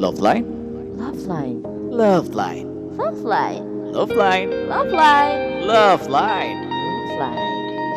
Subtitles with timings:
[0.00, 0.48] Love line,
[0.96, 1.60] Love line.
[1.92, 3.92] love line, Love line.
[3.92, 5.60] love line, Love line.
[5.68, 7.44] love line, Love line.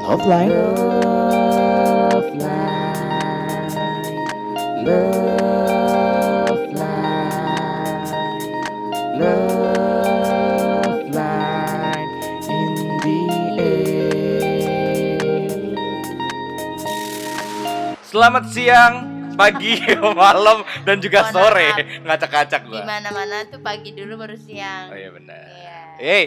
[0.04, 0.52] love line.
[0.52, 3.72] Love line.
[4.84, 7.64] Love line.
[9.16, 12.12] Love line
[12.52, 13.24] in the
[13.64, 14.44] air.
[18.04, 19.74] Selamat siang, pagi,
[20.22, 21.68] malam, dan juga Mohon sore.
[22.02, 22.82] Ngacak-ngacak di gua.
[22.84, 24.90] mana-mana tuh pagi dulu baru siang.
[24.90, 25.44] Oh iya benar.
[25.44, 25.80] Iya.
[25.96, 26.24] Hey,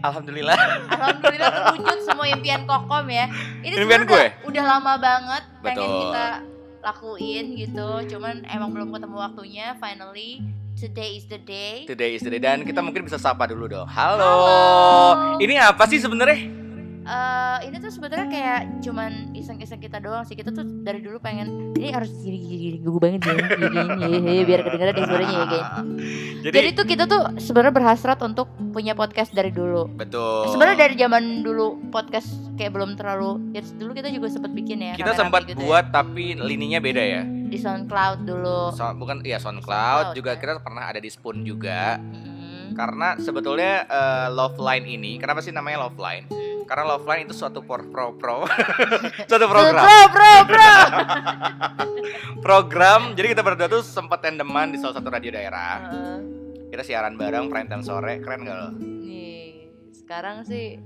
[0.00, 0.58] alhamdulillah.
[0.86, 3.26] Alhamdulillah terwujud semua impian kokom ya.
[3.60, 4.24] Ini Impian gue?
[4.32, 6.00] udah, udah lama banget pengen Betul.
[6.00, 6.26] kita
[6.80, 7.88] lakuin gitu.
[8.10, 9.66] Cuman emang belum ketemu waktunya.
[9.78, 11.84] Finally, today is the day.
[11.84, 13.86] Today is the day dan kita mungkin bisa sapa dulu dong.
[13.86, 14.20] Halo.
[14.20, 14.56] Halo.
[15.38, 16.63] Ini apa sih sebenarnya?
[17.04, 20.32] Eh, ini tuh sebenarnya kayak cuman iseng-iseng kita doang sih.
[20.32, 23.36] Kita tuh dari dulu pengen ini harus gini-gini gue banget ya.
[24.08, 25.68] Gini, biar kedengeran deh suaranya ya guys.
[26.48, 29.84] Jadi, Jadi tuh kita tuh sebenarnya berhasrat untuk punya podcast dari dulu.
[30.00, 30.48] betul.
[30.48, 34.94] Sebenarnya dari zaman dulu podcast kayak belum terlalu ya dulu kita juga sempat bikin ya.
[34.94, 35.66] kita sempat gitu ya.
[35.66, 37.22] buat tapi lininya beda ya.
[37.24, 38.72] di SoundCloud dulu.
[38.72, 40.40] So, bukan iya SoundCloud SoundCloud, juga ya.
[40.40, 42.00] kita pernah ada di Spoon juga.
[42.00, 42.72] Hmm.
[42.72, 46.26] Karena sebetulnya eh, Love Line ini, kenapa sih namanya Love Line?
[46.64, 48.48] Karena Love Line itu suatu pro pro pro
[49.28, 49.84] suatu program.
[49.84, 50.72] Bro, bro, bro.
[52.40, 53.00] Program.
[53.16, 55.92] Jadi kita berdua tuh sempat tandeman di salah satu radio daerah.
[55.92, 56.18] Heeh.
[56.74, 58.68] Kita siaran bareng prime time sore, keren gak lo?
[58.82, 60.82] Nih, sekarang sih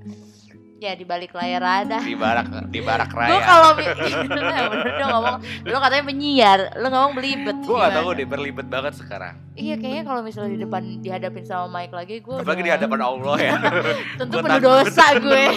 [0.78, 1.98] ya di balik layar ada.
[1.98, 3.42] Di barak di barak Gue raya.
[3.42, 3.90] kalau mi-
[4.30, 7.56] bener dong ngomong, lu katanya penyiar, lu ngomong belibet.
[7.60, 8.18] Gue gak tahu Gimana?
[8.18, 9.34] deh berlibet banget sekarang.
[9.52, 13.36] Iya kayaknya kalau misalnya di depan dihadapin sama Mike lagi gue Apalagi di hadapan Allah
[13.36, 13.52] ya.
[14.22, 14.70] tentu gua penuh takut.
[14.86, 15.44] dosa gue.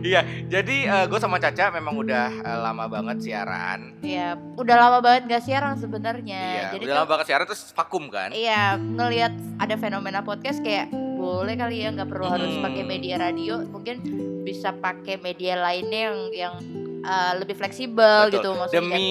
[0.00, 3.96] Iya, jadi gue sama Caca memang udah eh, lama banget siaran.
[4.00, 6.42] Iya, udah lama banget gak siaran sebenarnya.
[6.44, 8.30] Iya, Jadi udah lama banget siaran terus vakum kan?
[8.30, 10.92] Iya, ngelihat ada fenomena podcast kayak
[11.28, 12.64] boleh kali ya nggak perlu harus Hmm.
[12.64, 13.96] pakai media radio, mungkin
[14.40, 16.54] bisa pakai media lainnya yang yang
[17.00, 18.34] uh, lebih fleksibel Betul.
[18.40, 18.80] gitu maksudnya.
[18.80, 19.08] Demi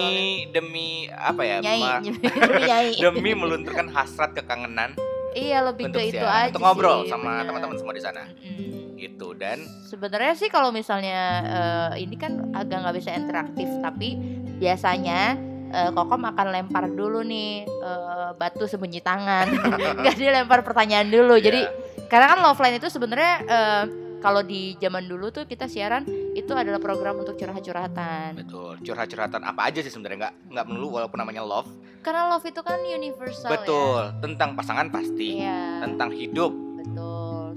[0.49, 1.57] demi apa ya?
[1.61, 2.91] nyai, demi nyai.
[3.05, 4.97] demi melunturkan hasrat kekangenan
[5.31, 8.25] iya lebih ke itu aja untuk ngobrol sih, sama teman-teman semua di sana.
[8.25, 8.97] Mm-mm.
[8.97, 14.17] Gitu dan Sebenarnya sih kalau misalnya eh, ini kan agak nggak bisa interaktif, tapi
[14.57, 15.37] biasanya
[15.69, 19.45] eh, Kokom akan lempar dulu nih eh, batu sembunyi tangan,
[20.01, 21.37] nggak dia lempar pertanyaan dulu.
[21.37, 21.71] Jadi ya,
[22.05, 23.83] karena kan love line itu sebenarnya eh,
[24.17, 26.01] kalau di zaman dulu tuh kita siaran
[26.33, 28.33] itu adalah program untuk curhat-curhatan.
[28.35, 31.69] betul curhat-curhatan apa aja sih sebenarnya nggak nggak melulu walaupun namanya love.
[32.01, 34.17] Karena love itu kan universal betul ya.
[34.17, 35.85] tentang pasangan pasti, Iya.
[35.85, 36.66] tentang hidup.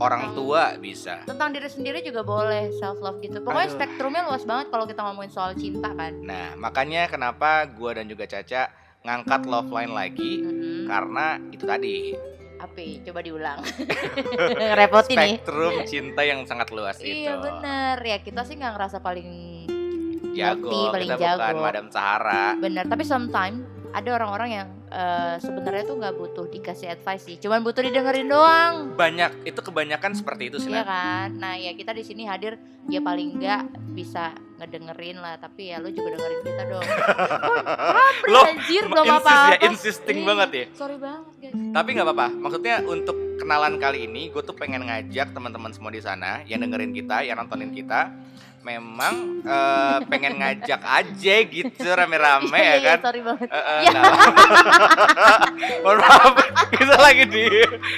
[0.01, 1.21] Orang tua bisa.
[1.23, 3.39] Tentang diri sendiri juga boleh self love gitu.
[3.39, 3.77] Pokoknya Aduh.
[3.77, 6.13] spektrumnya luas banget kalau kita ngomongin soal cinta kan.
[6.19, 10.85] Nah makanya kenapa gua dan juga Caca ngangkat love line lagi Mhm.
[10.87, 11.97] karena itu tadi
[12.61, 13.57] Api, coba diulang.
[14.77, 15.41] Repotin nih.
[15.41, 17.25] spektrum cinta yang sangat luas itu.
[17.25, 19.29] Iya bener ya kita sih nggak ngerasa paling
[20.31, 21.61] Jago, ngerti, paling kita bukan jago.
[21.61, 22.45] Madam Sahara.
[22.57, 22.85] bener.
[22.85, 27.81] Tapi sometimes ada orang-orang yang eh, sebenarnya tuh nggak butuh dikasih advice sih, cuman butuh
[27.81, 28.93] didengerin doang.
[28.93, 30.69] Banyak itu kebanyakan seperti itu sih.
[30.69, 31.29] Iya kan?
[31.33, 33.63] Nah ya kita di sini hadir ya paling nggak
[33.93, 36.85] bisa ngedengerin lah, tapi ya lu juga dengerin kita dong.
[38.27, 39.49] Lo Lo anjir belum insist apa-apa.
[39.49, 40.65] ya, insisting Iya, banget ya.
[40.75, 41.55] Sorry banget guys.
[41.71, 42.27] Tapi nggak apa-apa.
[42.35, 46.93] Maksudnya untuk kenalan kali ini, gue tuh pengen ngajak teman-teman semua di sana yang dengerin
[46.93, 48.13] kita, yang nontonin kita,
[48.61, 52.99] memang eh, pengen ngajak aja gitu rame-rame Iya, ya iya, kan.
[53.09, 53.49] Sorry banget.
[53.51, 53.91] Iya.
[53.91, 54.43] nggak apa-apa.
[55.81, 56.35] Mohon maaf,
[56.69, 57.45] kita lagi di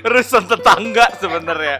[0.06, 1.76] rusun tetangga sebenarnya.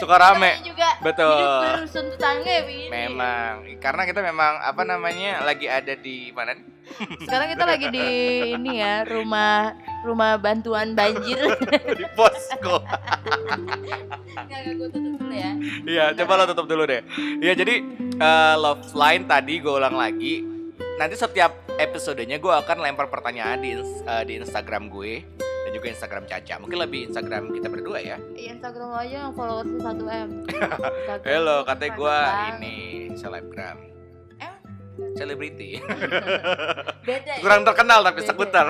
[0.00, 0.62] Suka rame.
[0.64, 1.38] Juga Betul.
[1.84, 2.88] hidup tetangga ya begini.
[2.88, 6.56] Memang, karena kita memang apa namanya lagi ada di mana?
[7.22, 8.08] Sekarang kita lagi di
[8.56, 11.38] ini ya rumah rumah bantuan banjir.
[11.98, 12.82] di posko.
[14.72, 15.52] Gue tutup dulu ya.
[15.86, 17.02] Iya, coba lo tutup dulu deh.
[17.42, 17.74] Iya, jadi
[18.18, 20.42] eh, love line tadi gue ulang lagi.
[20.98, 26.24] Nanti setiap episodenya gue akan lempar pertanyaan di eh, di Instagram gue dan juga Instagram
[26.26, 26.54] Caca.
[26.58, 28.16] Mungkin lebih Instagram kita berdua ya.
[28.34, 30.28] Iya, Instagram aja yang followersnya 1 m.
[31.28, 32.16] Halo, katanya gue
[32.58, 32.76] ini
[33.14, 33.91] selebgram?
[35.12, 35.78] Selebriti.
[37.02, 37.32] Beda.
[37.32, 37.40] ya?
[37.40, 38.28] Kurang terkenal tapi Beda.
[38.28, 38.66] seputar.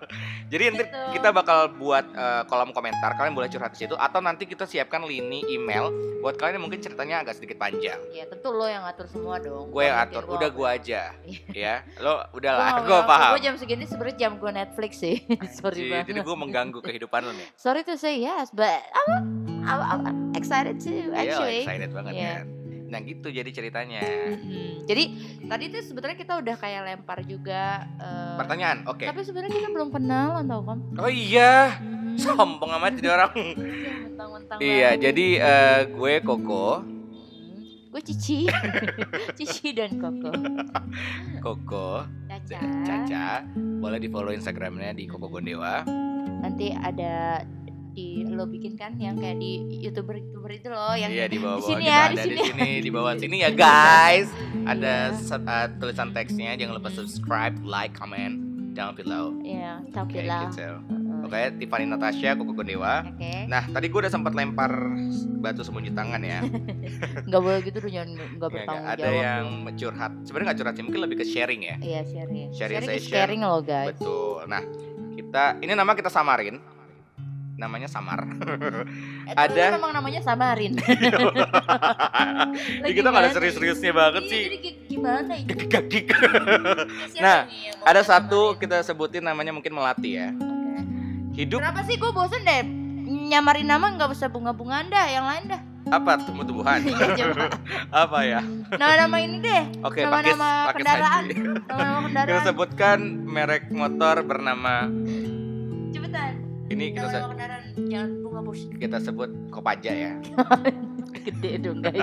[0.52, 1.00] Jadi nanti Gitu.
[1.12, 3.14] kita bakal buat eh, kolom komentar.
[3.14, 5.90] Kalian boleh curhat di situ atau nanti kita siapkan lini email
[6.20, 7.98] buat kalian yang mungkin ceritanya agak sedikit panjang.
[8.10, 9.68] Ya tentu lo yang ngatur semua dong.
[9.68, 11.00] Gue yang atur, udah gua- gue aja.
[11.20, 11.40] Iya.
[11.50, 13.32] ya, lo udahlah, gue paham.
[13.34, 15.16] Gue jam segini sebenarnya jam gue Netflix sih.
[15.58, 16.06] Sorry Jadi, banget.
[16.08, 17.48] jadi gue mengganggu kehidupan lo nih.
[17.54, 19.10] Sorry to say yes, but I'm,
[19.62, 21.60] I'm, I'm excited too Iya, actually.
[21.62, 22.32] excited banget Iya.
[22.38, 22.46] kan.
[22.94, 24.06] Nah gitu jadi ceritanya.
[24.06, 24.86] Mm-mm.
[24.86, 25.04] Jadi
[25.42, 27.82] tadi tuh sebenarnya kita udah kayak lempar juga.
[27.98, 29.02] eh, Pertanyaan, oke.
[29.02, 30.78] Tapi sebenarnya kita belum kenalan tau kan?
[30.94, 32.14] Oh iya, Mhm.
[32.14, 33.34] sombong amat jadi orang.
[34.54, 37.58] Iya, iya, jadi eh, gue Koko, Hmm.
[37.90, 38.46] Gue Cici,
[39.38, 40.30] Cici dan Koko.
[41.40, 42.60] Koko Caca.
[42.80, 43.42] Caca.
[43.82, 45.82] Boleh di follow Instagramnya di Koko Gondewa.
[46.38, 47.42] Nanti ada
[47.94, 51.56] di lo bikin kan yang kayak di youtuber youtuber itu loh yang Iya di bawah
[51.56, 52.42] di sini ya, di di sini.
[52.44, 54.26] sini di bawah sini ya guys.
[54.64, 55.16] Ada Iya.
[55.16, 58.34] se- eh, tulisan teksnya jangan lupa subscribe, like, comment
[58.72, 59.30] down below.
[59.40, 60.66] ya Oke tapi lah gitu.
[60.66, 61.02] Heeh.
[61.24, 63.00] Oke, Tiffany Natasha, Koko Gondewa.
[63.06, 64.68] Oke, Nah, tadi gue udah sempat lempar
[65.38, 66.44] batu sembunyi tangan ya.
[67.26, 69.22] nggak boleh gitu dong jangan nggak Nggak, bertanggung ada jawab.
[69.22, 70.12] yang curhat.
[70.20, 71.76] Sebenarnya nggak curhat sih, mungkin lebih ke sharing ya.
[71.78, 72.48] Iya sharing.
[72.50, 73.14] Sharing Sharing, session.
[73.14, 73.94] caring loh guys.
[73.94, 74.44] Betul.
[74.44, 74.62] Nah,
[75.14, 76.58] kita ini nama kita samarin.
[77.54, 78.18] Namanya Samar.
[79.24, 80.76] Eh, Ada- memang namanya Samarin.
[82.76, 84.42] Jadi kita nggak ada serius-seriusnya banget Iya, sih.
[84.44, 84.56] Jadi
[84.86, 85.46] gimana itu?
[85.48, 86.04] Gagik-gagik.
[87.08, 87.38] Siapa Nah,
[87.82, 90.28] Ada kita satu kita sebutin namanya mungkin melati ya.
[91.32, 92.62] Hidup Kenapa sih gue bosen deh
[93.04, 95.60] nyamarin nama nggak usah bunga-bunga dah yang lain dah.
[95.86, 96.82] apa tumbuh-tumbuhan?
[97.14, 97.26] Iya,
[97.90, 98.40] apa ya?
[98.70, 99.62] Nama-nama ini deh.
[99.80, 101.22] Oke, Nama-nama pakai pakai kendaraan.
[101.24, 102.42] Nama-nama Kita kendaraan.
[102.42, 104.88] sebutkan merek motor bernama
[105.90, 106.33] Cepetan.
[106.74, 108.60] Ini kita se- Nama-nama kendaraan jangan bunga bos.
[108.74, 110.12] kita sebut Kopaja ya.
[111.16, 112.02] Gede dong guys.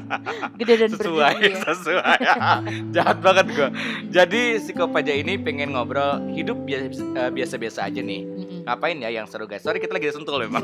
[0.56, 1.56] Gede dan sesuai ya.
[1.64, 2.20] sesuai
[2.96, 3.70] jahat banget gua
[4.08, 8.24] jadi si Kopaja ini pengen ngobrol hidup biasa eh, biasa-biasa aja nih
[8.62, 10.64] ngapain ya yang seru guys sorry kita lagi sentul memang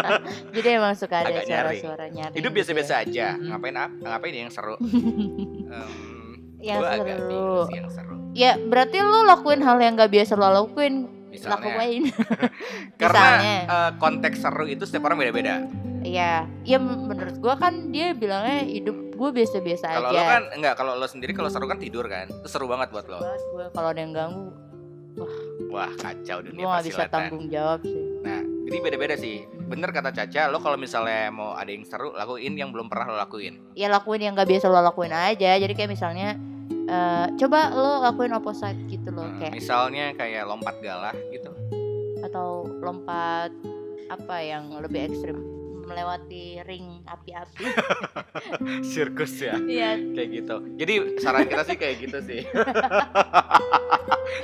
[0.54, 3.02] Jadi emang suka ada suara-suara hidup gitu biasa-biasa ya.
[3.04, 3.46] aja Mm-mm.
[3.48, 5.92] ngapain ap- ngapain ya yang seru Em,
[6.58, 7.28] Yang agak seru.
[7.28, 11.58] bingung sih yang seru Ya berarti lu lakuin hal yang gak biasa lo lakuin misalnya.
[11.58, 12.02] Lakuin
[13.00, 13.56] karena Misalnya.
[13.66, 15.54] eh, konteks seru itu setiap orang beda-beda.
[16.04, 16.46] Iya.
[16.62, 19.96] Ya menurut gua kan dia bilangnya hidup gue biasa-biasa aja.
[20.02, 22.30] kalau lo kan enggak kalau lo sendiri kalau seru kan tidur kan.
[22.30, 23.18] Itu seru banget buat lo.
[23.74, 24.64] Kalau ada yang ganggu
[25.70, 25.90] wah.
[25.98, 28.02] Kacau gue dunia gak bisa tanggung jawab sih.
[28.22, 29.46] Nah, jadi beda-beda sih.
[29.64, 33.16] Bener kata Caca, lo kalau misalnya mau ada yang seru, lakuin yang belum pernah lo
[33.18, 33.74] lakuin.
[33.78, 35.56] Ya lakuin yang gak biasa lo lakuin aja.
[35.56, 36.36] Jadi kayak misalnya
[36.84, 41.50] eh, Coba lo lakuin opposite gitu loh Hmm, Kayak misalnya kayak lompat galah gitu.
[42.20, 43.50] Atau lompat
[44.08, 45.38] Apa yang lebih ekstrim
[45.84, 47.68] Melewati ring api-api
[48.88, 50.56] Sirkus ya, Iya kayak gitu.
[50.80, 52.40] Jadi saran kita sih kayak gitu sih.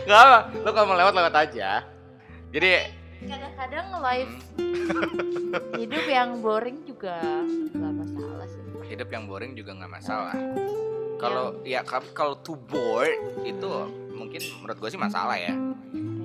[0.04, 1.80] Gak apa, lo kalau lewat lewat aja.
[2.52, 4.32] Jadi kadang-kadang live
[5.76, 7.20] hidup yang boring juga
[7.72, 10.32] nggak masalah sih hidup yang boring juga nggak masalah.
[11.20, 13.12] Kalau ya ka- kalau too bored
[13.44, 13.68] itu
[14.10, 15.52] mungkin menurut gue sih masalah ya.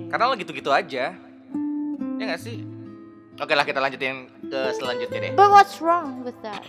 [0.06, 1.12] Karena lo gitu-gitu aja.
[2.16, 2.64] Ya nggak sih?
[3.36, 5.32] Oke lah kita lanjutin ke selanjutnya deh.
[5.34, 6.64] but what's wrong with that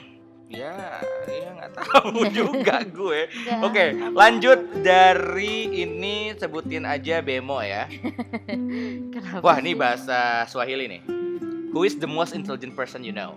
[0.47, 3.27] Ya, ya nggak tahu juga gue.
[3.61, 4.15] Oke, apa-apa.
[4.15, 7.83] lanjut dari ini sebutin aja bemo ya.
[9.13, 11.01] Kenapa Wah, ini bahasa Swahili nih.
[11.71, 13.35] Who is the most intelligent person you know?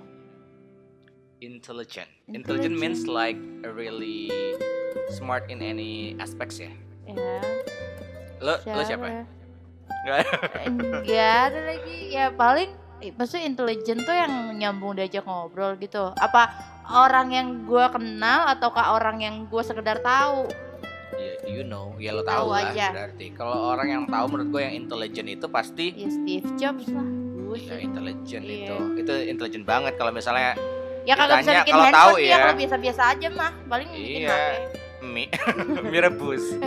[1.41, 2.07] Intelligent.
[2.29, 3.35] Intelligent means like
[3.65, 4.31] really
[5.09, 6.71] smart in any aspects ya.
[7.07, 7.41] ya
[8.39, 9.07] Lo, lo siapa?
[9.07, 9.23] ya?
[11.05, 11.61] Ada.
[11.67, 16.49] Lagi ya paling eh, maksudnya intelijen tuh yang nyambung diajak ngobrol gitu apa
[16.87, 20.49] orang yang gue kenal ataukah orang yang gue sekedar tahu
[21.13, 22.87] Ya, you know, ya lo Tahu tahu lah aja.
[22.97, 23.27] berarti.
[23.37, 27.59] Kalau orang yang tahu menurut gue yang intelligent itu pasti ya Steve Jobs lah gue
[27.61, 28.57] ya intelligent Iya.
[28.65, 28.77] itu.
[28.97, 30.57] Itu intelligent banget kalau misalnya
[31.03, 32.37] ya kagak bisa bikin kalau handphone tahu ya ya.
[32.39, 34.31] kalau biasa-biasa aja mah paling bikin Iya.
[34.31, 34.57] HP
[35.03, 35.27] mie
[35.91, 36.45] mie rebus.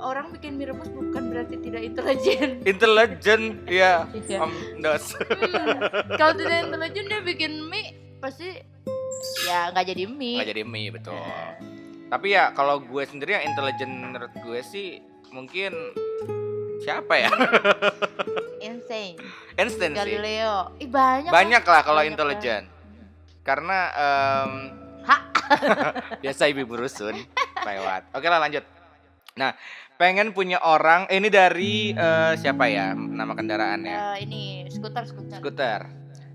[0.00, 4.06] orang bikin mie rebus bukan berarti tidak intelijen Intelligent, ya.
[4.08, 4.38] Iya.
[4.40, 5.04] Om dos.
[5.16, 5.78] Hmm,
[6.14, 8.62] kalau tidak intelijen dia bikin mie pasti
[9.44, 11.14] ya nggak jadi mie Nggak jadi mie betul.
[11.14, 11.54] Nah,
[12.08, 14.96] Tapi ya kalau gue sendiri yang intelligent menurut gue sih
[15.28, 15.74] mungkin
[16.78, 17.28] siapa ya?
[18.60, 19.18] insane
[19.54, 19.98] Einstein sih.
[19.98, 22.64] Galileo ih banyak Banyak lah kalau intelligent.
[23.48, 23.78] Karena
[25.08, 25.20] Hah?
[26.22, 27.16] biasa ibu rusun
[27.64, 28.12] lewat.
[28.12, 28.60] Oke lah lanjut.
[29.40, 29.56] Nah,
[29.96, 31.08] pengen punya orang.
[31.08, 33.96] eh, ini dari eh, siapa ya nama kendaraannya?
[33.96, 35.80] Eh, ini skuter skuter Skuter.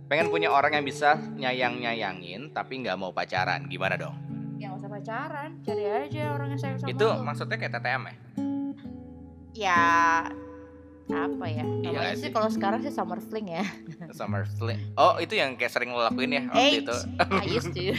[0.10, 3.70] Pengen punya orang yang bisa nyayang nyayangin tapi nggak mau pacaran.
[3.70, 4.18] Gimana dong?
[4.56, 7.20] yang usah pacaran cari aja orang yang sayang sama Itu lu.
[7.20, 8.16] maksudnya kayak TTM ya?
[9.54, 9.84] ya
[11.06, 12.32] apa ya Iya sih sih?
[12.32, 13.66] kalau sekarang sih summer fling ya
[14.14, 14.80] Summer Sling.
[14.94, 16.84] Oh, itu yang kayak sering lo lakuin ya waktu Eight.
[16.84, 16.98] itu.
[17.20, 17.92] I used to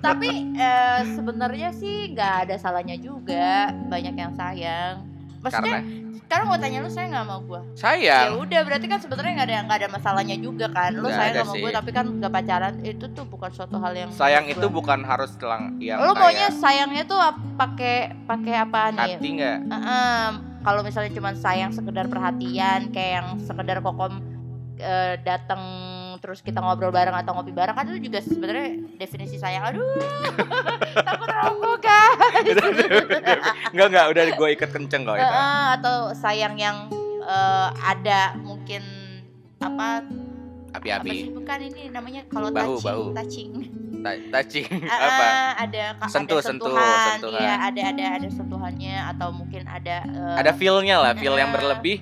[0.00, 5.06] tapi eh, sebenarnya sih nggak ada salahnya juga banyak yang sayang
[5.44, 5.80] Karena maksudnya
[6.18, 8.28] sekarang mau tanya lu saya nggak mau gue ya Sayang.
[8.36, 11.54] udah berarti kan sebenarnya nggak ada nggak ada masalahnya juga kan lu Nggak sayang sama
[11.56, 14.74] gue tapi kan nggak pacaran itu tuh bukan suatu hal yang Sayang itu gua.
[14.74, 17.22] bukan harus telang yang lu maunya sayangnya tuh
[17.54, 19.58] pakai pakai apa nih hati nggak?
[19.70, 20.26] Heeh,
[20.66, 24.18] kalau misalnya cuma sayang sekedar perhatian kayak yang sekedar kokom
[24.76, 25.62] eh, datang
[26.16, 29.84] terus kita ngobrol bareng atau ngopi bareng kan itu juga sebenarnya definisi sayang aduh
[31.06, 32.56] takut rokok guys
[33.72, 35.34] Enggak enggak, udah gue ikat kenceng kok itu.
[35.76, 36.88] Atau sayang yang
[37.20, 38.82] eh, ada mungkin
[39.58, 40.02] apa
[40.72, 41.08] apa Api-api.
[41.08, 43.04] sih bukan ini namanya kalau Bahu, touching bahu.
[43.14, 43.50] touching
[44.30, 45.24] Touching Ah, apa?
[45.24, 49.96] ah, ada ka- Sentuh, ada sentuh, sentuhan, iya ada ada ada sentuhannya atau mungkin ada
[50.02, 51.56] eh, Ada feel-nya lah, feel yang Ah.
[51.56, 51.98] berlebih.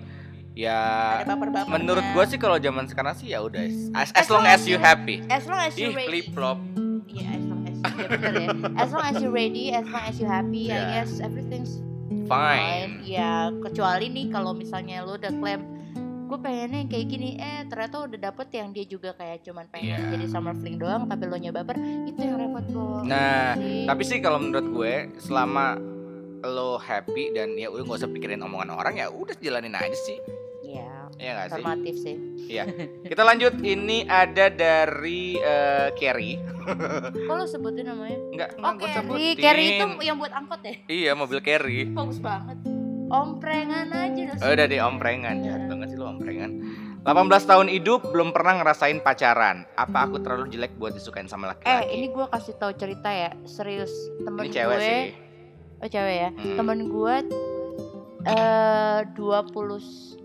[0.54, 0.78] Ya
[1.18, 1.34] ada
[1.66, 4.62] menurut gue sih kalau zaman sekarang sih ya udah as, as As long long as
[4.64, 5.18] you happy.
[5.26, 6.58] as long as you Ih, ready flip flop.
[7.06, 8.48] Iya, as long as ya bener ya.
[8.76, 10.86] As long as you ready, as long as you happy, I Yeah.
[10.94, 11.82] guess everything's
[12.24, 13.02] Fine.
[13.02, 15.60] Ya, kecuali nih kalau misalnya lu udah klaim
[16.34, 19.94] gue pengennya yang kayak gini, eh ternyata udah dapet yang dia juga kayak cuman pengen
[19.94, 20.10] Iya.
[20.10, 23.06] jadi summer fling doang, tapi lo baper, itu yang repot bro.
[23.06, 23.86] Nah, Sih.
[23.86, 25.78] Tapi sih kalau menurut gue selama
[26.42, 30.18] lo happy dan ya udah nggak usah pikirin omongan orang ya udah jalanin aja sih.
[30.60, 31.54] Iya, Iya gak sih?
[31.54, 32.16] normatif sih.
[33.06, 36.42] Kita lanjut ini ada dari eh, Carrie.
[37.24, 38.18] Kok lo sebutin namanya?
[38.34, 38.98] Enggak, Oh, gue Carrie.
[38.98, 39.34] sebutin.
[39.38, 40.74] Carrie itu yang buat angkot ya?
[40.90, 41.86] Iya, mobil Carrie.
[41.86, 42.58] Bagus banget.
[43.06, 45.36] Omprengan aja udah Oh, udah di omprengan.
[45.40, 46.50] Jahat banget sih lo omprengan.
[47.00, 47.04] 18
[47.44, 49.68] tahun hidup belum pernah ngerasain pacaran.
[49.74, 51.84] Apa aku terlalu jelek buat disukain sama Eh, laki-laki?
[51.92, 53.92] ini gue kasih tahu cerita ya, serius.
[54.18, 55.02] Temen Ini cewek gue, sih.
[55.78, 56.30] oh cewek ya.
[56.32, 56.56] Hmm.
[56.56, 57.14] Temen gue
[58.24, 60.24] eh 20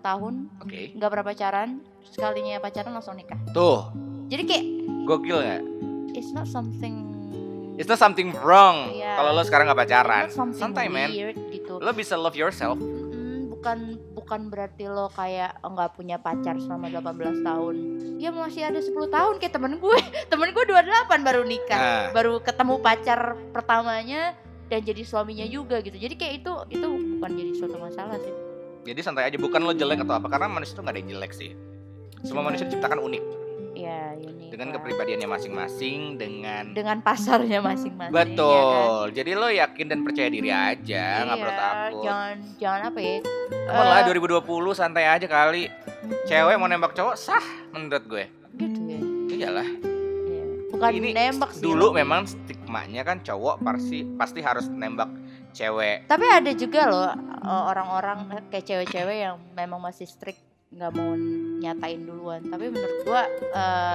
[0.00, 0.96] tahun Oke.
[0.96, 1.68] nggak pernah pacaran,
[2.02, 3.36] sekalinya pacaran langsung nikah.
[3.52, 3.92] Tuh,
[4.26, 4.64] Jadi kayak
[5.04, 5.62] gokil nggak?
[6.10, 7.04] it's not something
[7.76, 9.20] It's not something wrong Iya.
[9.20, 10.24] kalau lo sekarang nggak it's pacaran.
[10.56, 11.12] Santai, man.
[11.12, 11.36] weird
[11.78, 11.86] gitu.
[11.86, 12.78] Lo bisa love yourself.
[12.80, 13.78] Mm, bukan
[14.12, 17.74] bukan berarti lo kayak nggak punya pacar selama 18 tahun.
[18.16, 19.98] Ya masih ada 10 tahun kayak temen gue.
[20.32, 21.80] Temen gue 28 baru nikah.
[21.80, 23.20] Nah, baru ketemu pacar
[23.52, 24.34] pertamanya
[24.66, 28.34] dan jadi suaminya juga gitu jadi kayak itu itu bukan jadi suatu masalah sih
[28.86, 29.38] jadi santai aja.
[29.38, 30.30] Bukan lo jelek atau apa.
[30.30, 31.50] Karena manusia itu nggak ada yang jelek sih.
[32.22, 33.45] Semua Cuma- manusia diciptakan unik
[33.76, 34.74] ya ini dengan lah.
[34.74, 38.26] kepribadiannya masing-masing, dengan dengan pasarnya masing-masing ya kan?
[38.26, 39.04] betul.
[39.12, 42.02] Jadi lo yakin dan percaya diri aja, nggak perlu Iya, takut.
[42.02, 43.16] jangan jangan apa ya
[43.46, 44.42] Come on lah eh, 2020
[44.74, 45.64] santai aja kali.
[46.24, 48.24] Cewek mau nembak cowok sah menurut gue.
[48.54, 49.68] gitu ya Iyalah.
[50.24, 50.44] Iya.
[50.68, 51.92] bukan Ini nembak sih Dulu lo.
[51.92, 55.10] memang stigmanya kan cowok pasti pasti harus nembak
[55.50, 56.06] cewek.
[56.06, 57.10] tapi ada juga loh
[57.42, 60.40] eh, orang-orang kayak cewek-cewek yang memang masih strict
[60.76, 61.16] nggak mau
[61.56, 63.24] nyatain duluan tapi menurut gua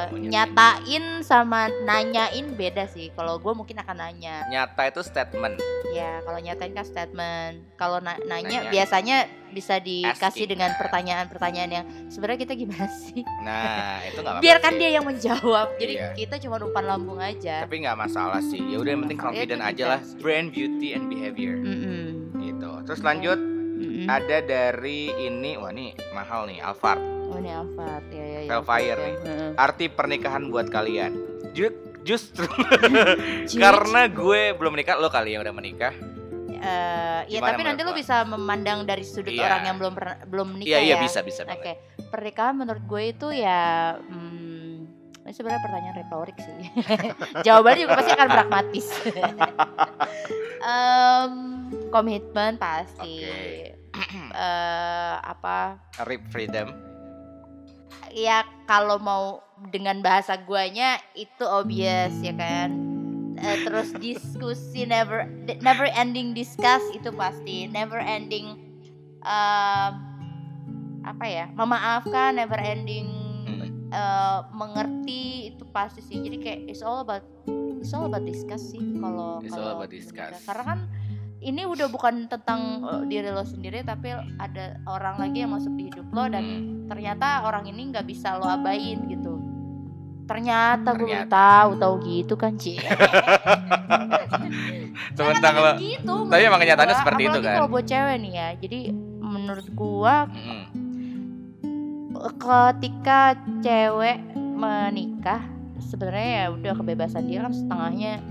[0.09, 1.21] Mau nyatain.
[1.21, 5.61] sama nanyain beda sih kalau gua mungkin akan nanya Nyata itu statement.
[5.91, 7.67] Ya, kalau nyatain kan statement.
[7.75, 8.71] Kalau na- nanya, Nanya.
[8.71, 9.17] biasanya
[9.49, 13.21] bisa dikasih Asking, dengan pertanyaan-pertanyaan yang sebenarnya kita gimana sih?
[13.43, 14.39] Nah, itu nggak.
[14.39, 15.75] Biarkan dia yang menjawab.
[15.75, 16.15] Jadi Iya.
[16.15, 17.61] kita cuma umpan lambung aja.
[17.61, 18.63] Tapi nggak masalah sih.
[18.63, 19.99] Ya udah yang penting Masalah, ya confident aja lah.
[20.17, 22.07] Brand beauty and behavior Mm-mm.
[22.39, 22.71] gitu.
[22.87, 23.39] Terus lanjut
[23.81, 24.05] Mm-mm.
[24.05, 27.01] ada dari ini wah nih mahal nih Alphard.
[27.25, 28.39] Oh ini Alphard ya ya.
[28.39, 29.15] ya Velfire nih.
[29.55, 31.11] Arti pernikahan buat kalian.
[31.51, 31.73] Ju-
[32.09, 32.45] justru
[33.51, 35.93] karena gue belum menikah, lo kali yang udah menikah.
[36.53, 37.97] eh, ya tapi nanti lu lo?
[37.97, 39.43] bisa memandang dari sudut Iya.
[39.43, 40.97] orang yang belum pernah belum menikah Iya iya ya.
[40.99, 41.77] bisa bisa Oke, banget.
[42.07, 43.61] pernikahan menurut gue itu ya
[43.97, 44.30] hmm,
[45.31, 46.59] ini sebenarnya pertanyaan retorik sih.
[47.47, 48.87] Jawabannya juga pasti akan pragmatis.
[50.75, 51.33] Em,
[51.87, 53.23] komitmen pasti.
[53.23, 53.79] Oke.
[54.31, 55.75] Eh, apa?
[56.07, 56.71] Rip freedom.
[58.15, 62.71] Ya kalau mau dengan bahasa guanya itu obvious ya kan.
[63.35, 65.27] Eh, terus diskusi never
[65.59, 68.55] never ending discuss itu pasti never ending
[69.19, 69.93] em,
[71.03, 73.20] apa ya memaafkan never ending
[73.91, 73.99] Hmm.
[73.99, 77.27] eh, mengerti itu pasti sih jadi kayak it's all about
[77.75, 80.31] it's all about discuss sih kalau It's all kalau about menikah.
[80.31, 80.43] discuss.
[80.43, 80.79] karena kan
[81.39, 85.83] ini udah bukan tentang eh, diri lo sendiri tapi ada orang lagi yang masuk di
[85.85, 86.87] hidup lo dan Hmm.
[86.87, 89.39] ternyata orang ini nggak bisa lo abain gitu
[90.23, 92.79] ternyata gue tahu tahu gitu kan Ci
[95.13, 97.55] Sementara lo gitu Tapi emang kenyataannya seperti itu kan?
[97.57, 98.79] kalau buat cewek nih ya jadi
[99.19, 100.63] menurut gua Mm.
[102.29, 105.41] Ketika cewek menikah
[105.81, 108.21] sebenarnya ya udah kebebasan dia kan setengahnya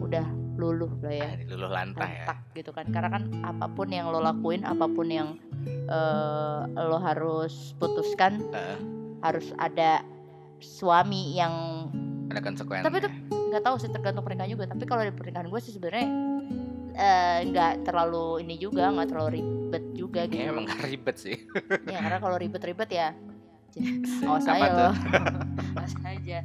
[0.00, 0.26] udah
[0.56, 2.26] luluh lah ya luluh lantah ya.
[2.52, 5.36] gitu kan karena kan apa pun yang lo lakuin apa pun yang
[5.66, 8.78] eh, lo harus putuskan Heeh.
[9.20, 10.00] harus ada
[10.58, 11.86] suami yang
[12.32, 12.82] Ada konsekuensi.
[12.82, 16.08] tapi itu nggak tahu sih tergantung pernikahan juga tapi kalau di pernikahan gue sih sebenarnya
[16.96, 21.36] eh, nggak terlalu ini juga nggak terlalu ribet juga gitu Ya, emang gak ribet sih.
[21.84, 23.12] ya karena kalau ribet-ribet ya
[24.22, 24.86] awas Apa aja
[25.76, 26.38] awas aja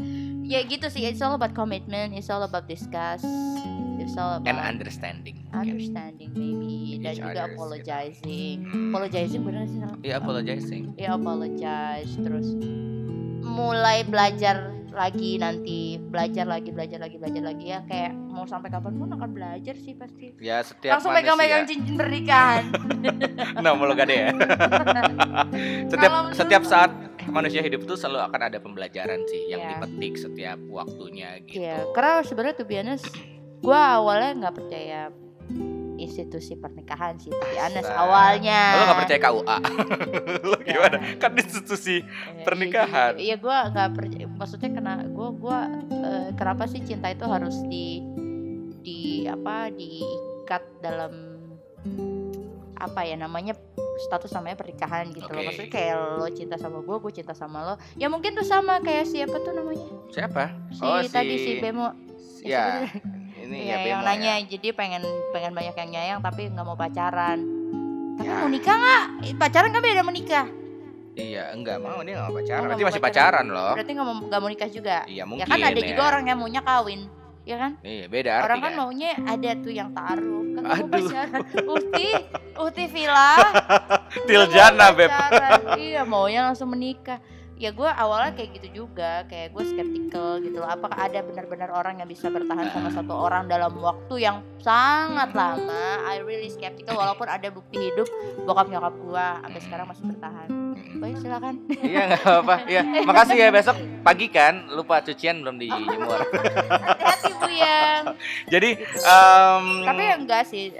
[0.44, 3.24] ya gitu sih it's all about commitment it's all about discuss
[3.98, 5.40] it's all And about understanding.
[5.48, 5.78] mungkin.
[5.78, 7.56] understanding maybe dan Each juga others, gitu.
[7.56, 8.90] apologizing Hmm.
[8.90, 9.80] apologizing bener sih?
[10.02, 10.84] Iya, apologizing.
[10.96, 12.48] ya apologize terus
[13.42, 14.56] mulai belajar
[14.90, 19.30] lagi nanti belajar lagi belajar lagi belajar lagi ya kayak mau sampai kapan pun akan
[19.30, 21.72] belajar sih pasti Ya setiap langsung pegang-pegang manusia.
[21.72, 22.64] cincin pernikahan
[23.64, 24.28] Nah, mau lo gade ya.
[25.92, 26.92] setiap setiap saat
[27.28, 29.70] manusia hidup tuh selalu akan ada pembelajaran sih yang Iya.
[29.76, 31.60] dipetik setiap waktunya gitu.
[31.60, 33.06] Iya, karena sebenarnya tuh honest,
[33.60, 35.02] gue awalnya nggak percaya
[35.96, 37.94] institusi pernikahan sih, tapi Masa?
[37.94, 38.62] awalnya.
[38.74, 39.58] Lo gak percaya KUA?
[40.42, 40.62] lo Nggak.
[40.66, 40.98] gimana?
[41.20, 43.14] Kan institusi Eh, pernikahan.
[43.16, 44.26] Iya, gue nggak percaya.
[44.28, 45.60] Maksudnya kena gue gue
[45.94, 48.02] eh, kenapa sih cinta itu harus di
[48.82, 51.14] di apa diikat dalam
[52.76, 53.54] apa ya namanya
[54.02, 55.38] status namanya pernikahan gitu loh.
[55.38, 55.48] Oke.
[55.48, 57.76] Maksudnya kayak lo cinta sama gue, gue cinta sama lo.
[57.96, 59.86] Ya mungkin tuh sama kayak siapa tuh namanya?
[60.10, 60.44] Siapa?
[60.70, 61.94] Si Oh, tadi si- si Bemo.
[62.42, 62.98] Ya, tuh?
[63.40, 64.48] ini Iya, ya yang Bemo nanya ya.
[64.48, 67.40] jadi pengen pengen banyak yang nyayang tapi nggak mau pacaran.
[68.12, 68.38] Tapi Ya.
[68.38, 69.04] mau nikah nggak?
[69.24, 70.48] Eh, Pacaran kan beda mau nikah.
[71.12, 72.60] Iya, enggak mau dia enggak mau pacaran.
[72.60, 73.44] Oh, Berarti masih pacaran.
[73.44, 73.74] pacaran loh.
[73.76, 74.98] Berarti nggak mau nggak mau nikah juga.
[75.04, 75.46] Iya, ya mungkin.
[75.46, 75.88] kan ada ya.
[75.88, 77.02] juga orang yang maunya kawin,
[77.42, 77.72] ya kan?
[77.82, 80.44] Iya, beda orang kan maunya ada tuh yang taruh.
[80.54, 80.90] Kan Aduh.
[80.90, 81.42] pacaran.
[81.66, 82.08] Uhti,
[82.54, 83.34] Uhti Villa.
[84.28, 85.12] Tiljana, Beb.
[85.82, 87.18] Iya, maunya langsung menikah.
[87.62, 90.66] Ya gue awalnya kayak gitu juga, kayak gue skeptical gitu loh.
[90.66, 96.02] Apakah ada benar-benar orang yang bisa bertahan sama satu orang dalam waktu yang sangat lama?
[96.10, 98.10] I really skeptical walaupun ada bukti hidup
[98.50, 100.50] bokap nyokap gue sampai sekarang masih bertahan.
[100.82, 101.00] Mm.
[101.02, 101.56] Baik silakan.
[101.70, 102.56] Iya nggak apa-apa.
[102.68, 106.20] Iya, makasih ya besok pagi kan lupa cucian belum dijemur.
[106.90, 108.04] Hati-hati Bu Yang.
[108.50, 110.74] Jadi em, Tapi enggak sih,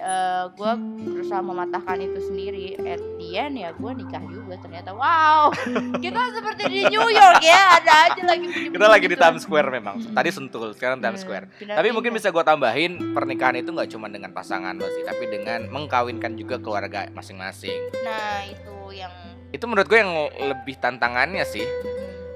[0.58, 0.72] gue
[1.06, 2.66] berusaha mematahkan itu sendiri.
[2.82, 4.92] At the end ya gue nikah juga ternyata.
[4.92, 5.56] Wow,
[5.98, 8.48] kita seperti di New York ya, ada aja lagi.
[8.74, 9.96] kita lagi di Times Square memang.
[10.12, 11.48] Tadi Sentul, sekarang Times Square.
[11.56, 11.78] Pindah-pindah.
[11.78, 15.70] Tapi mungkin bisa gue tambahin pernikahan itu nggak cuma dengan pasangan lo sih, tapi dengan
[15.72, 17.80] mengkawinkan juga keluarga masing-masing.
[18.04, 19.14] Nah itu yang
[19.52, 20.12] Itu menurut gue yang
[20.50, 21.64] lebih tantangannya sih.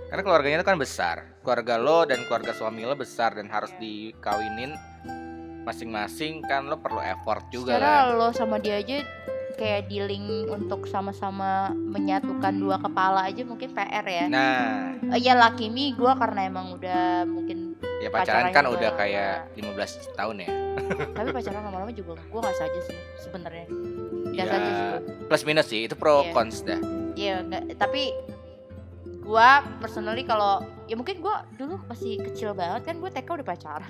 [0.06, 1.16] Karena keluarganya itu kan besar.
[1.42, 4.76] Keluarga lo dan keluarga suami lo besar dan harus dikawinin
[5.62, 8.16] masing-masing kan lo perlu effort juga secara kan.
[8.16, 9.02] lo sama dia aja
[9.56, 14.26] kayak dealing untuk sama-sama menyatukan dua kepala aja mungkin PR ya.
[14.28, 19.56] Nah, Eh, ya laki me gue karena emang udah mungkin ya pacaran kan udah kayak
[19.56, 19.74] 15
[20.14, 20.50] tahun ya.
[21.18, 23.66] tapi pacaran lama-lama juga gue nggak saja sih sebenarnya.
[24.28, 24.88] Nggak Ya, saja sih.
[25.26, 26.32] plus minus sih, itu pro Iya.
[26.32, 26.80] cons dah.
[27.16, 28.12] Iya, nggak- tapi
[29.22, 29.50] gua
[29.80, 33.90] personally kalau ya mungkin gua dulu masih kecil banget kan gua TK udah pacaran.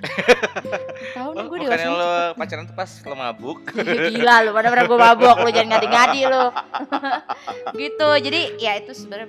[1.16, 2.00] Tahu nih Oh, gua bukannya dewasa.
[2.00, 3.58] lo pacaran tuh pas lo mabuk.
[4.12, 6.44] Gila lu, mana pernah gua mabok lu jangan ngadi-ngadi lu.
[7.82, 8.08] gitu.
[8.22, 9.28] Jadi ya itu sebenarnya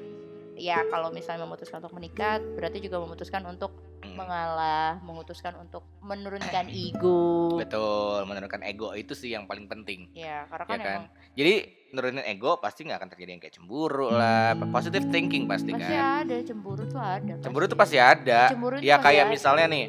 [0.56, 3.72] ya kalau misalnya memutuskan untuk menikah berarti juga memutuskan untuk.
[4.18, 7.54] Mengalah, memutuskan untuk menurunkan ego.
[7.56, 10.10] Betul, menurunkan ego itu sih yang paling penting.
[10.12, 11.00] Ya, karena Ya kan, kan?
[11.00, 11.54] emang Jadi
[11.88, 16.26] nurunin ego pasti nggak akan terjadi yang kayak cemburu lah, positive thinking pasti pasti kan.
[16.26, 17.34] ada cemburu tuh ada.
[17.40, 18.50] Cemburu tuh pasti ada.
[18.50, 19.32] Cemburu Ya pasti kayak ada.
[19.32, 19.86] misalnya nih,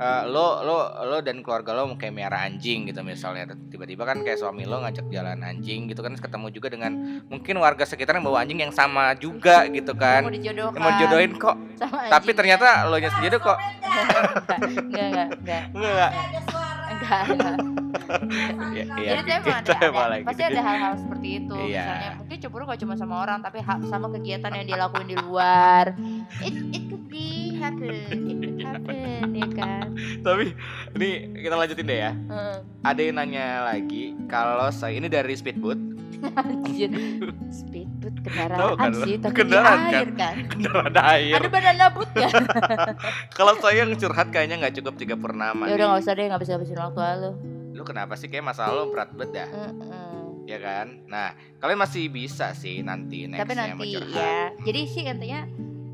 [0.00, 3.52] eh, lo lo lo dan keluarga lo kayak miara anjing gitu misalnya.
[3.68, 6.92] Tiba-tiba kan kayak suami lo ngajak jalan anjing gitu kan ketemu juga dengan
[7.28, 10.80] mungkin warga sekitar yang bawa anjing yang sama juga gitu kan mau dijodohkan.
[10.80, 11.56] Mau jodohin kok.
[11.76, 13.58] Sama tapi ternyata lo nya sendiri kok.
[14.64, 15.62] Enggak enggak enggak.
[15.76, 16.10] Enggak.
[16.90, 17.58] Enggak enggak.
[18.70, 19.12] Ya, iya.
[19.22, 20.24] Jadi tuh emang gitu ada, ada lagi.
[20.26, 21.54] pasti ada hal-hal seperti itu.
[21.54, 21.84] Iya.
[21.84, 25.84] misalnya mungkin cemburu gak cuma sama orang tapi sama kegiatan yang dia lakuin di luar.
[26.42, 29.79] It it could be happen it could happen ya kan
[30.20, 30.52] tapi
[30.96, 32.12] ini kita lanjutin deh ya.
[32.12, 32.56] Heeh.
[32.80, 35.80] ada yang nanya lagi kalau saya ini dari speedboat.
[36.20, 36.92] Anjir.
[37.64, 41.34] speedboat Tahu kendaraan kan sih tapi Kendaraan di air kan, kendaraan air.
[41.40, 42.32] Ada badan nabut kan
[43.38, 46.42] kalau saya yang curhat kayaknya nggak cukup tiga purnama ya udah nggak usah deh nggak
[46.44, 47.32] bisa habisin waktu lu
[47.70, 48.28] lu kenapa sih?
[48.28, 49.48] Kayak masalah lo berat banget dah.
[50.44, 51.06] Ya kan?
[51.08, 54.52] Nah kalian masih bisa sih nanti nextnya tapi nanti ya.
[54.60, 55.40] jadi sih intinya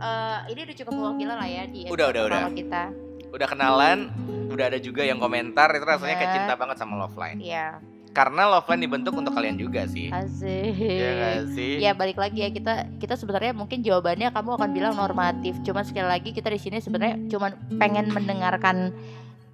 [0.01, 2.83] eh, ini udah cukup mewakili lah ya di Udah, udah, pertama kita
[3.31, 4.11] udah kenalan
[4.47, 7.77] udah ada juga yang komentar itu rasanya kayak cinta banget sama love line Iya,
[8.17, 10.73] karena love line dibentuk untuk kalian juga sih asik.
[10.81, 15.61] ya sih Ya balik lagi ya kita kita sebenarnya mungkin jawabannya kamu akan bilang normatif.
[15.61, 18.97] Cuman sekali lagi kita di sini sebenarnya cuman pengen mendengarkan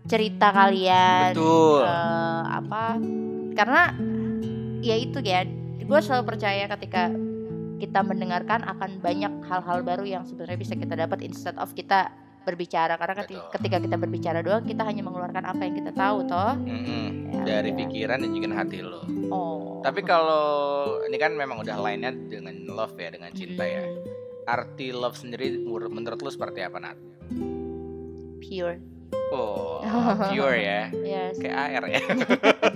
[0.06, 1.34] cerita kalian.
[1.34, 3.02] betul eh, apa?
[3.58, 3.82] Karena
[4.78, 5.42] ya itu ya.
[5.82, 7.10] Gue selalu percaya ketika
[7.82, 12.94] kita mendengarkan akan banyak hal-hal baru yang sebenarnya bisa kita dapat instead of kita berbicara
[12.94, 13.50] karena keti- Betul.
[13.52, 17.06] ketika kita berbicara doang kita hanya mengeluarkan apa yang kita tahu toh Mm-mm.
[17.32, 17.78] Ya dari udah.
[17.80, 19.02] pikiran dan juga hati lo.
[19.28, 20.44] oh Tapi kalau
[21.02, 23.82] ini kan memang udah lainnya dengan love ya, dengan cinta ya.
[23.82, 24.06] Hmm,
[24.44, 26.98] Arti love sendiri menurut, lo seperti apa Nat?
[28.40, 28.78] pure
[29.32, 29.80] Oh,
[30.28, 32.02] pure ya, yes kayak air ya.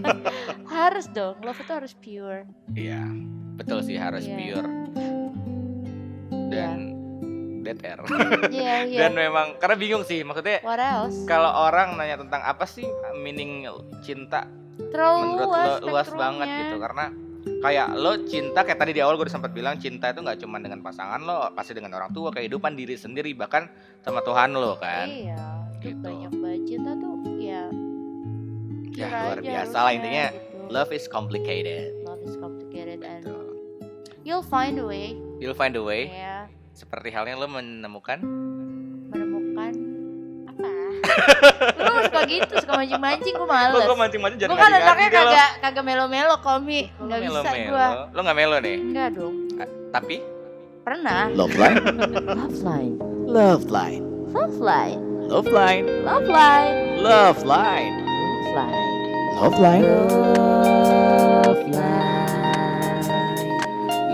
[0.76, 3.02] harus dong love itu harus pure Iya,
[3.54, 4.36] betul sih harus Iya.
[4.36, 4.68] pure
[6.48, 6.78] dan
[7.66, 7.98] dead air.
[8.54, 8.98] iya iya.
[9.02, 11.26] Dan memang karena bingung sih maksudnya what else?
[11.26, 12.86] kalau orang nanya tentang apa sih
[13.18, 13.66] meaning
[14.00, 14.46] cinta
[14.94, 16.76] terlalu menurut luas lo luas banget gitu?
[16.78, 17.06] Karena
[17.56, 20.58] kayak lo cinta kayak tadi di awal gue udah sempat bilang cinta itu nggak cuma
[20.58, 23.66] dengan pasangan lo pasti dengan orang tua kehidupan diri sendiri bahkan
[24.00, 25.06] sama Tuhan lo kan?
[25.06, 25.34] Iya
[25.82, 26.02] itu Gitu.
[26.02, 26.60] banyak banget.
[26.66, 27.62] Cinta tuh ya
[28.92, 30.26] ya luar biasa lah intinya.
[30.30, 30.44] gitu.
[30.66, 31.94] love is complicated.
[32.02, 33.22] Love is complicated and
[34.24, 35.14] you'll find a way.
[35.38, 36.10] You'll find a way.
[36.10, 38.20] Ya seperti halnya lo menemukan
[39.08, 39.72] menemukan
[40.44, 40.68] apa
[41.80, 46.36] lu suka gitu suka mancing-mancing gue males gue mancing-mancing gue kan anaknya kagak kagak melo-melo
[46.44, 49.48] komi nggak bisa gue lo nggak melo nih enggak dong
[49.88, 50.20] tapi
[50.84, 51.80] pernah Love line.
[51.80, 52.92] love line
[53.24, 54.04] Love line.
[54.36, 55.00] love line
[55.32, 55.84] Love line.
[56.04, 56.68] love line
[57.00, 57.96] Love line.
[57.96, 58.86] love line
[59.36, 59.84] Love line.
[61.36, 61.84] Love line.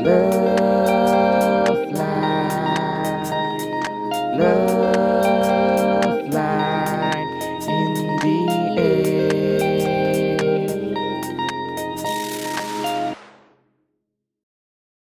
[0.03, 0.92] Love line.
[4.43, 4.82] Love